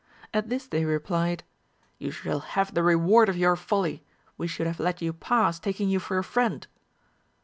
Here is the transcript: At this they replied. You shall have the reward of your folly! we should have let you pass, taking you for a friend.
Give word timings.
At 0.33 0.49
this 0.49 0.65
they 0.65 0.83
replied. 0.83 1.43
You 1.99 2.09
shall 2.09 2.39
have 2.39 2.73
the 2.73 2.81
reward 2.81 3.29
of 3.29 3.37
your 3.37 3.55
folly! 3.55 4.03
we 4.35 4.47
should 4.47 4.65
have 4.65 4.79
let 4.79 4.99
you 4.99 5.13
pass, 5.13 5.59
taking 5.59 5.89
you 5.91 5.99
for 5.99 6.17
a 6.17 6.23
friend. 6.23 6.65